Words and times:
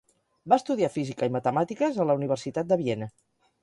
Va 0.53 0.57
estudiar 0.61 0.89
física 0.95 1.29
i 1.31 1.35
matemàtiques 1.37 2.03
a 2.07 2.11
la 2.11 2.19
Universitat 2.23 2.75
de 2.75 2.85
Viena. 2.85 3.15